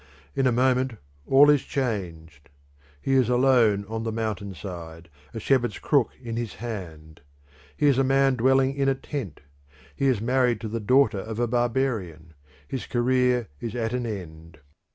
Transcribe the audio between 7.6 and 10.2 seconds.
He is a man dwelling in a tent; he is